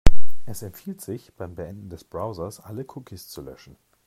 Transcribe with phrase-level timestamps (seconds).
[0.47, 3.77] Es empfiehlt sich, beim Beenden des Browsers alle Cookies zu löschen.